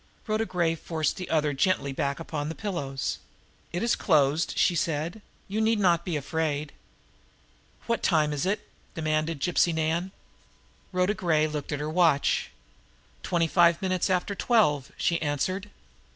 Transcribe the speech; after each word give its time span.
Rhoda 0.25 0.47
Gray 0.47 0.73
forced 0.73 1.17
the 1.17 1.29
other 1.29 1.53
gently 1.53 1.91
back 1.93 2.19
upon 2.19 2.49
the 2.49 2.55
pillows. 2.55 3.19
"It 3.71 3.83
is 3.83 3.95
closed," 3.95 4.57
she 4.57 4.73
said. 4.73 5.21
"You 5.47 5.61
need 5.61 5.77
not 5.79 6.05
be 6.05 6.17
afraid." 6.17 6.73
"What 7.85 8.01
time 8.01 8.33
is 8.33 8.47
it?" 8.47 8.67
demanded 8.95 9.39
Gypsy 9.39 9.71
Nan. 9.75 10.11
Rhoda 10.91 11.13
Gray 11.13 11.45
looked 11.45 11.71
at 11.71 11.79
her 11.79 11.87
watch. 11.87 12.49
"Twenty 13.21 13.45
five 13.45 13.79
minutes 13.79 14.09
after 14.09 14.33
twelve," 14.33 14.91
she 14.97 15.21
answered. 15.21 15.69